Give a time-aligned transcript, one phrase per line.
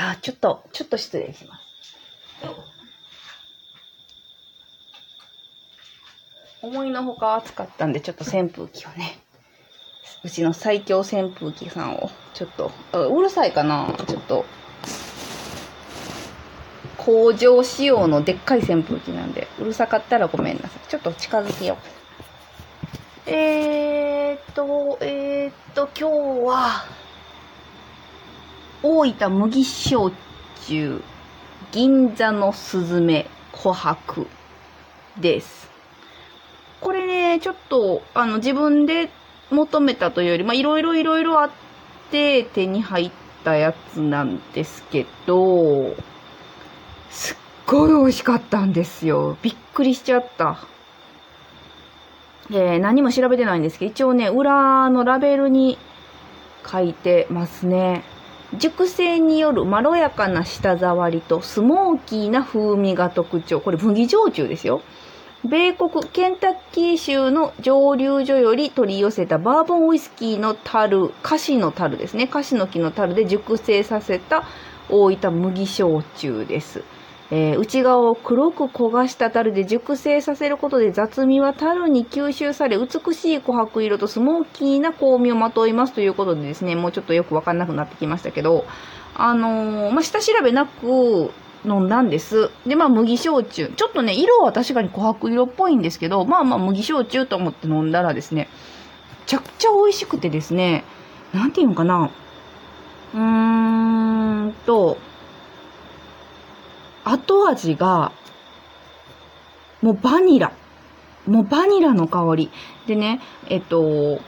[0.00, 1.68] あ、ちょっと、ちょっと失礼します。
[6.60, 9.18] 思いのほか暑かったんで、ちょっと扇風機をね、
[10.24, 14.44] うちの最強扇風機さんを、ちょっと、うるさいかなちょっと、
[16.96, 20.88] 工場仕様のでっかい扇風機なんで、うるさかったらごめんなさい。
[20.88, 21.78] ちょっと近づけよ
[23.26, 23.30] う。
[23.30, 23.77] えー
[24.54, 26.84] と、えーっと、今日は、
[28.82, 30.14] 大分麦焼
[30.66, 31.02] 酎、
[31.72, 34.26] 銀座のスズメ、琥珀
[35.20, 35.68] です。
[36.80, 39.10] これね、ちょっと、あの、自分で
[39.50, 41.50] 求めたというより、まあ、いろいろいろいろあっ
[42.10, 43.10] て手に入っ
[43.44, 45.94] たやつなんですけど、
[47.10, 49.36] すっごい美味しかったんですよ。
[49.42, 50.58] びっくりしちゃった。
[52.50, 55.78] えー、何も調べてないんですけど、一応ね、裏のラベルに
[56.70, 58.04] 書いてますね。
[58.56, 63.60] 熟成によるまろやかな舌触りとスモーキーな風味が特徴。
[63.60, 64.80] これ麦焼酎ですよ。
[65.44, 72.26] 米国ケンタッキー州の蒸留所より取り寄せたバーボンウイスキーの樽、カシの樽ですね。
[72.26, 74.44] カシの木の樽で熟成させた
[74.88, 76.82] 大分麦焼酎です。
[77.30, 88.64] えー、内側を黒く焦がした樽で熟成させることで雑味は樽に吸収され美しい琥珀色とスモーキーな香味をまといますということでですね、もうちょっとよくわかんなくなってきましたけど、
[89.14, 91.30] あのー、まあ、下調べなく、
[91.64, 92.50] 飲んだんです。
[92.66, 93.72] で、まあ、麦焼酎。
[93.74, 98.48] ちょっとね、色は確かに琥珀色っぽいんですけど、まあまあ、麦焼酎と思って飲んだらですね、
[99.10, 100.84] めちゃくちゃ美味しくてですね、
[101.32, 102.10] なんていうのかな。
[103.14, 104.98] うーんと、
[107.10, 108.12] 後味が、
[109.82, 110.52] もうバニラ。
[111.26, 112.50] もうバニラの香り。
[112.86, 114.20] でね、えっと、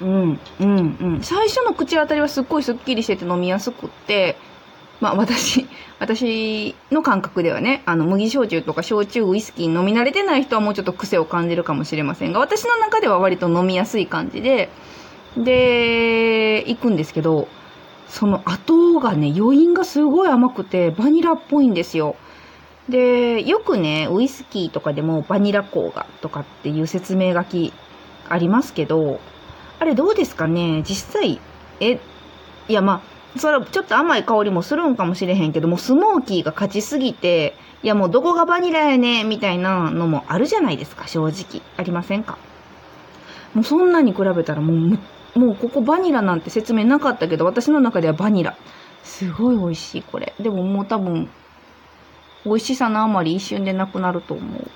[0.00, 1.20] うん、うん、うん。
[1.22, 4.36] 最初の口当たりはすっごいスッキリしてて飲みやすくって、
[5.00, 5.66] まあ私、
[5.98, 14.70] 私の感覚ではね、あの麦焼酎とか焼酎ウイスキー飲み慣れてない人はもうちょっと癖を感じるかもしれませんが、私の中では割と飲みやすい感じで、
[15.36, 17.48] で、行くんですけど、
[18.12, 22.14] その後がね、余韻がすごい甘くて、バニラっぽいんですよ。
[22.90, 27.72] で、よくね、ウイスキーとかでもバニラ香がとかっていう説明書き
[28.28, 29.18] ありますけど、
[29.78, 30.82] あれどうですかね？
[30.86, 31.40] 実際、
[31.80, 32.00] え、
[32.68, 33.02] いやま
[33.34, 41.62] あ、それちょっと甘い香りもするんかもしれへんけども、スモーキーが勝ちすぎて、いやもうどこがバニラやねみたいなのもあるじゃないですか、正直。
[41.78, 42.36] ありませんか？
[43.54, 44.98] もうそんなに比べたらもう、
[45.34, 48.56] もうここバニラなんて説明なかったけど、私の中ではバニラ。
[49.02, 50.34] すごい美味しい、これ。
[50.38, 51.30] でももう多分、
[52.44, 54.70] 美味しさのあまり一瞬でなくなると思う。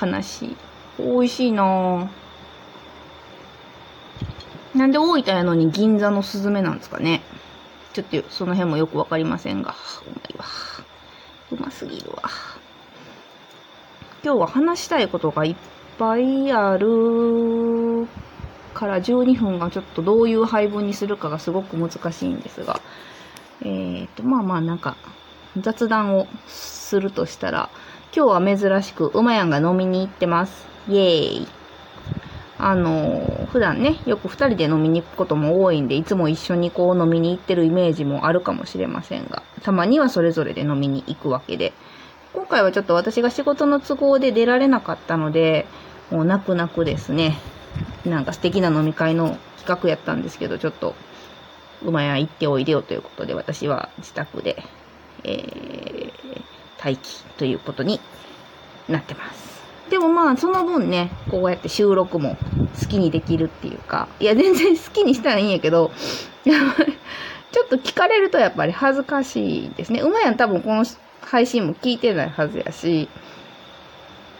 [0.00, 0.56] 悲しい。
[0.98, 2.08] 美味しいなぁ。
[4.76, 7.22] なんで大分やのに銀座のスズメなんですかね。
[7.92, 9.74] ちょっとその辺もよくわかりませんが、
[10.06, 10.44] うまいわ。
[11.52, 12.24] うますぎるわ。
[14.24, 15.56] 今日は話したいことがいっ
[15.98, 18.08] ぱいある
[18.74, 22.80] から12分がちょっとどういう配分にするかがすごく難しいんですが、
[23.62, 24.96] えーと、まあまあなんか
[25.58, 27.70] 雑談をするとしたら、
[28.14, 30.66] 今日は珍しく馬やんが飲みに行ってます。
[30.88, 31.48] イエーイ。
[32.58, 41.72] あの、普段ね、よく二人で飲みに行くことも多いんで、いつも一緒にこう飲みに行ってるイメージもあるかもしれませんが、たまにはそれぞれで飲みに行くわけで、
[42.32, 45.66] 今回はちょっと私が仕事の都合で出られなかったので、
[46.10, 47.38] もう泣く泣くですね、
[48.04, 50.94] なんか素敵な飲み会の企画やったんですけど、ちょっと、
[51.82, 54.62] 馬屋行っておいでよということで、私は自宅で、
[55.24, 56.12] えー、
[56.78, 58.00] 待機ということに
[58.88, 59.44] なってます。
[59.90, 62.36] でもまあ、その分ね、こうやって収録も
[62.80, 65.90] 好きにできるっていうか、いや、全然好きにしたらいいんやけど、
[66.44, 70.00] ちょっと聞かれるとやっぱり恥ずかしいですね。
[70.00, 70.84] うまやん多分この
[71.20, 73.08] 配信も聞いてないはずやし、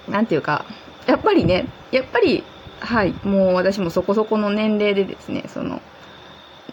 [0.09, 0.65] なんていうか、
[1.07, 2.43] やっぱりね、やっぱり、
[2.85, 5.81] はい、もう私もそこそこの年齢でですね、その、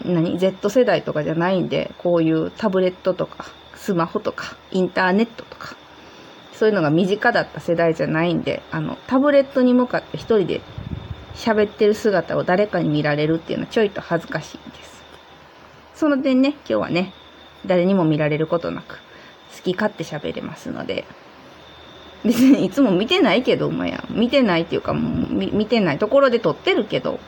[0.04, 5.74] 何 ?Z 世代とかじゃないんで、こういうタブレットとか、スマホとか、インターネットとか、
[6.52, 10.60] そういうのが身近だった世代じゃないんで、あの、タブレットに向かって一人で
[11.34, 15.02] 喋ってる姿を誰かに見られるっていうのはちょいと恥ずかしいんです。
[15.94, 17.12] その点ね、今日はね、
[17.64, 18.98] 誰にも見られることなく、
[19.56, 21.04] 好き勝手喋れますので、
[22.24, 27.18] 別にいつも見てないけど、まや、見てないっていうかもう見てないところで撮ってるけど、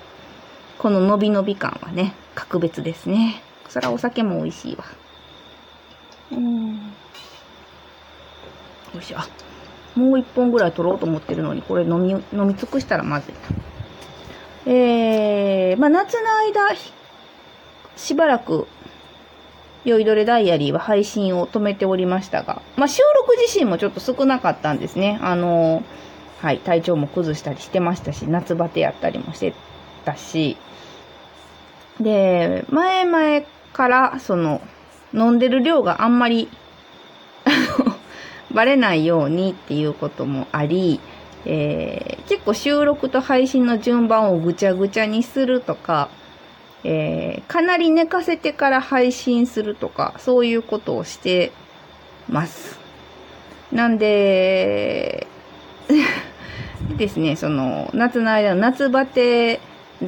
[0.79, 3.43] この伸び伸び感はね、格別ですね。
[3.69, 4.85] そらお酒も美味しいわ。
[6.33, 6.75] うん。
[8.95, 9.19] よいしょ。
[9.99, 13.41] もう一本ぐらい取ろうと思ってるのに、これ飲み、飲み尽くしたらまずいな。
[14.73, 16.75] えー、まあ夏の間、
[17.97, 18.67] しばらく、
[19.85, 25.19] 酔いどれダイアリーは配信を止めておりましたが、まあ収録自身もちょっと少なかったんですね。
[25.23, 25.83] あの
[26.45, 29.55] はい、体調も崩したりしてましたし、夏バテやったりもして
[30.05, 30.59] たし、
[31.99, 34.61] で、前々から、その、
[35.15, 36.51] 飲んでる量があんまり
[38.53, 41.01] バレないようにっていうこともあり、
[41.47, 46.11] えー、結構収録と配信の順番をぐちゃぐちゃにするとか、
[46.85, 51.53] えー、かなり寝かせてから配信するとか、そういうことをして
[52.29, 52.79] ます。
[53.73, 55.27] なんで、
[56.97, 59.61] ですね、その、夏の間の夏バテ、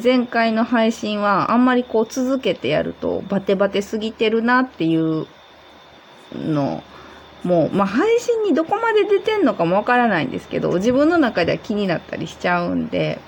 [0.03, 5.27] 前回の配信はあんまりこう続けてやるとバテバテすぎてるなっていう
[6.35, 6.83] の
[7.45, 13.21] もう、まあ、配信にどこまで出てんのかもわからないんですけど、自分の中では気になったりしちゃうんで、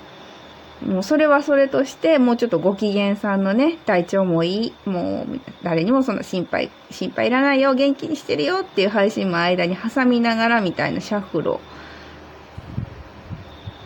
[0.85, 11.59] もうそれはそれとして、もうちょっとご機嫌さんのね、体調もいい、もう誰にもその心配、心配いらないよ、元気にしてるよっていう配信も間に挟みながらみたいなシャッフルを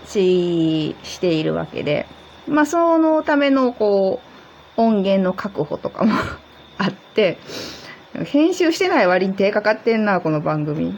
[0.05, 2.05] し、しているわけで、
[2.47, 4.21] まあそのためのこ
[4.77, 6.13] う、音源の確保とかも
[6.77, 7.37] あって、
[8.25, 10.95] 編集してない割に手かかってんな、この番組。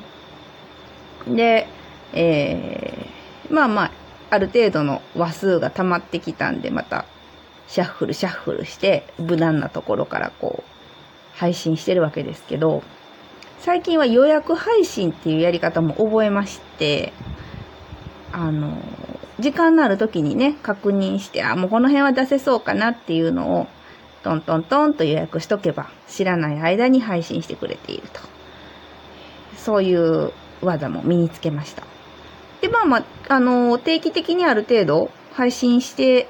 [1.27, 1.67] で、
[2.13, 3.91] えー、まあまあ、
[4.35, 7.05] ある程度の話数が溜まってきたんで、また、
[7.67, 12.83] シャッフルシャッフルして、無難なところからこう、配信してるわけですけど、
[13.59, 17.13] 最近は予約配信っていうやり方も覚えまして、
[18.31, 18.77] あの、
[19.39, 23.67] 時間のある時にね、確認して、あ、もうこの辺は出せそうかなっていうのを、
[24.23, 28.21] トントントンと予約しとけば、知らない間に配信してくれていると。
[29.57, 31.94] そういう技も身につけました。
[32.65, 36.27] で、まあまあ、あの、定期的にある程度配信して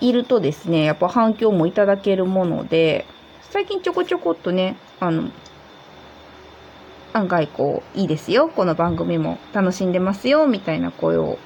[0.00, 3.06] いるとですね、やっぱ反響もいただけるもので、
[3.50, 5.30] 最近ちょこちょこっとね、あの、
[7.12, 11.38] 案外こう、いいですよ、この番組も楽しんでますよ、みたいな声を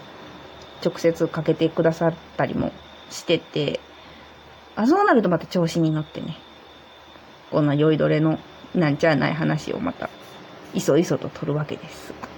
[0.82, 2.72] 直接かけてくださったりも
[3.10, 3.80] してて、
[4.76, 6.38] あ、そうなるとまた調子に乗ってね、
[7.50, 8.38] こんな酔いどれの
[8.74, 10.08] なんちゃない話をまた、
[10.72, 12.31] いそいそと取るわけです。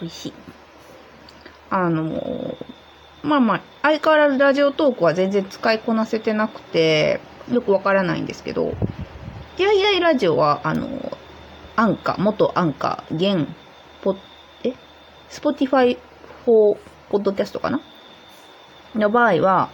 [0.00, 0.32] 美味しい。
[1.70, 2.56] あの、
[3.22, 8.74] まあまあ、相変わらずラジオトークは全然使いこなせてなくて、よくわからないんですけど、
[9.58, 10.88] いやいやいラジオは、あの、
[11.76, 13.46] アンカ、元アンカ、現、
[14.02, 14.16] ポ、
[14.64, 14.74] え？
[15.28, 17.80] Spotify for Podcast かな？
[18.94, 19.68] の場合は、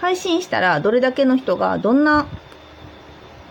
[0.00, 2.26] 配信したらどれだけの人がどんな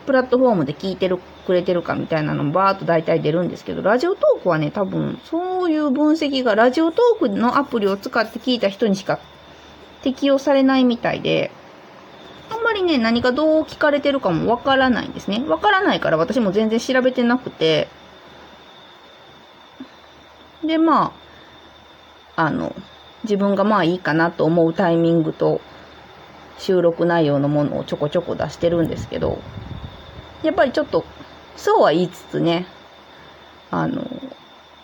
[0.05, 9.19] プラットフォームで聞いてるか、くれてるかみたいなのバーっと大体出るんですけど、ラジオトークはね、多分そういう分析がラジオトークのアプリを使って聞いた人にしか
[10.01, 11.51] 適用されないみたいで、
[12.49, 15.43] あんまりね、何がどう聞かれてるかもわからないんですね。
[15.47, 17.87] わからないから私も全然調べてなくて、
[20.63, 21.13] で、ま
[22.35, 22.75] あ、あの、
[23.23, 25.61] 自分がまあいいかなと思うタイミングと
[26.57, 29.39] 収録内容のものをちょこちょこ出してるんですけど、
[30.43, 31.05] やっぱりちょっと、
[31.55, 32.65] そうは言いつつね、
[33.69, 34.05] あの、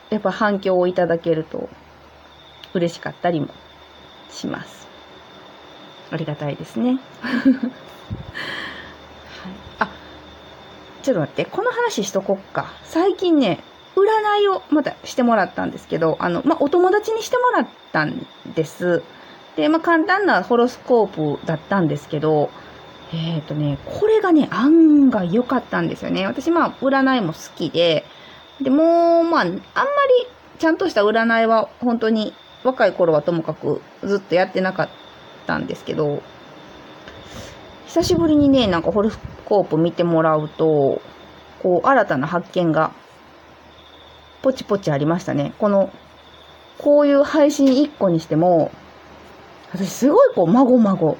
[0.09, 1.69] やっぱ反響をいただけると
[2.73, 3.49] 嬉しかったりも
[4.29, 4.87] します。
[6.11, 6.99] ありがたいですね。
[7.21, 7.41] はい、
[9.79, 9.89] あ、
[11.03, 12.67] ちょっと待って、この話しとこっか。
[12.83, 13.63] 最近ね、
[13.95, 19.01] 占いをまたしてもらったんですけど、あの、まあ、お友達にしてもらったんです。
[19.55, 22.49] で、まあ、簡単なホロスコープだったんですけど、
[23.13, 26.25] えっ、ー、とね、これがね、案外良かったんですよね。
[26.25, 28.05] 私、まあ、占いも好きで、
[28.61, 29.61] で、も、まあ、あんまり
[30.59, 32.33] ちゃんとした占いは本当に
[32.63, 34.89] 若い頃はともかくずっとやってなかっ
[35.45, 36.21] たんですけど、
[37.85, 41.01] 久しぶりにね、なんかホロスコープ見てもらうと、
[41.63, 42.91] こう、新たな発見が
[44.41, 45.53] ポチポチありましたね。
[45.59, 45.91] この、
[46.77, 48.71] こういう配信1個にしても、
[49.71, 51.17] 私すごいこう、まごまご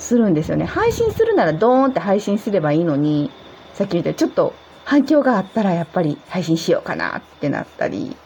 [0.00, 0.64] するんですよね。
[0.64, 3.30] 配信するならドーンって配信すればいいのに、
[3.74, 4.54] さっき言ったちょっと
[4.84, 8.16] 反響があったらやっぱり配信しようかなってなったり、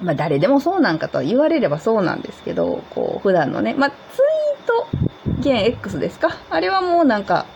[0.00, 4.86] まあ誰でもそうなんかと言われればそうなんですけど、こう普段のね、まあツイート、
[5.40, 6.36] 現 X ですか？
[6.50, 7.46] あれはもうなんか、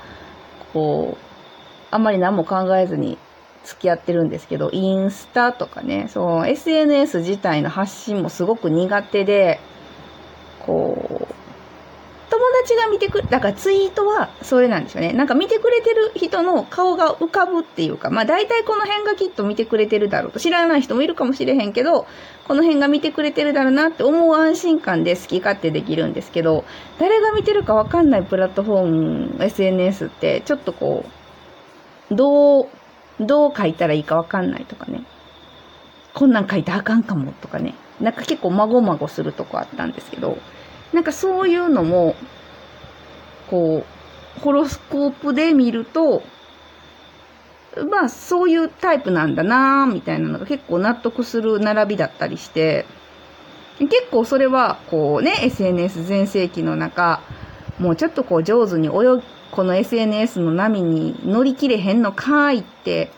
[0.73, 1.25] こう、
[1.91, 3.19] あんまり何も考えずに
[3.65, 9.61] 付き合ってるんですけど、インスタとかね、そう、SNS 自体の発信もすごく苦手で、
[10.61, 11.28] こう、
[12.63, 15.13] 達が見てくだからツイートはそれなんですよね。
[15.13, 20.41] なんか見てくれてる人の顔が浮かぶっていうか、まあ大体この辺がきっと見てくれてるだろうと。
[20.41, 22.07] 知らない人もいるかもしれへんけど、
[22.47, 26.65] この辺が見てくれてるだろうなって思う安心感で好き勝手できるんですけど、
[26.99, 28.87] 誰が見てるかわかんないプラットフォー
[29.37, 31.05] ム、SNS って、ちょっとこ
[32.11, 32.69] う、どう、
[33.21, 35.03] どう書いたらいいかわかんないとかね。
[36.15, 37.75] こんなん書いたらあかんかもとかね。
[38.01, 40.39] なんか結構まごまごするとこあったんですけど、
[40.93, 42.15] なんかそういうのも、
[43.51, 43.85] こ
[44.37, 46.23] う、ホロスコープで見ると、
[47.91, 52.87] まあそういうタイプなんだなみたいなのが結構納得する並びだったりして、
[53.79, 57.21] 結構それはこうね、SNS 全盛期の中、
[57.79, 63.11] もうちょっとこう上手に泳ぎ、この SNS の波に乗り切れへんのかいって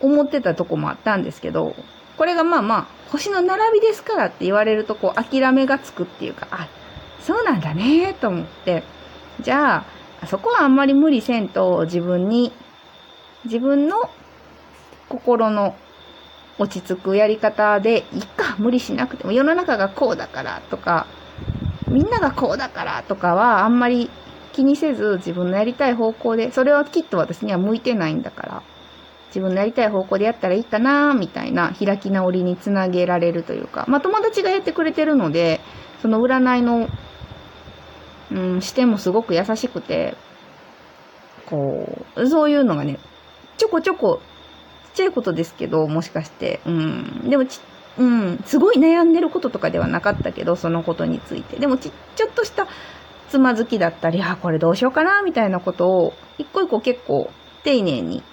[0.00, 1.76] 思ってたとこもあったんですけど、
[2.16, 6.68] これがまあまあ、星の並びですからって言われるとこう諦めがつくっていうか、あ、
[7.20, 8.82] そうなんだねと思って、
[9.40, 9.84] じゃ
[10.22, 12.52] あ、そこはあんまり無理せんと自分に
[13.44, 14.10] 自分の
[15.08, 15.74] 心の
[16.58, 21.06] 落ち着くやり方でいっか無理しなくても世の中がこうだからとか
[21.88, 24.10] みんながこうだからとかはあんまり
[24.52, 28.62] 気にせず自分のやりたい方向でそれはきっと私には向いてないんだから
[29.28, 35.60] 自分のやりたい方向でやったらいいかなみたいな開き直りにつなげられるというかまあ友達がやってくれてるので
[36.02, 36.88] その占いの、
[38.34, 40.14] うん、視点もすごく優しくて
[41.46, 42.98] こうそういうのがね
[43.62, 44.20] ちょこちょこ、
[44.86, 46.60] ちっちゃいことですけど、もしかして。
[46.66, 47.30] うん。
[47.30, 47.60] でもち、
[47.96, 51.58] うん、すごい悩んでることとかではなかったけど、そのことについて。
[51.58, 52.66] でもち、ちょっとした
[53.28, 57.30] つまずきだったり、あ、これどうしようかな、みたいなことを、一個一個結構
[57.62, 58.24] 丁寧に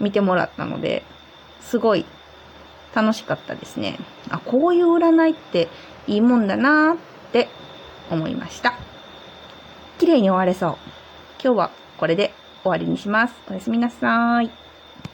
[0.00, 1.04] 見てもらったので、
[1.60, 2.06] すごい
[2.94, 3.98] 楽しかったですね。
[4.30, 5.68] あ、こういう占いって
[6.06, 6.96] いいもんだなっ
[7.32, 7.48] て
[8.10, 8.87] 思いました。
[9.98, 10.76] 綺麗に終われそう。
[11.42, 13.34] 今日はこれで終わりにします。
[13.50, 14.67] おやすみなさーい。